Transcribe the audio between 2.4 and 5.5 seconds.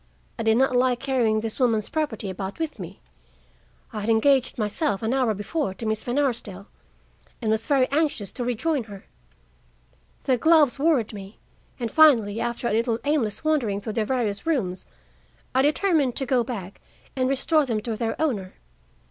with me. I had engaged myself, an hour